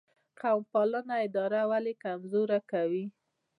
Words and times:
قوم 0.39 0.63
پالنه 0.71 1.15
اداره 1.27 1.61
ولې 1.71 1.93
کمزورې 2.03 2.59
کوي؟ 2.71 3.05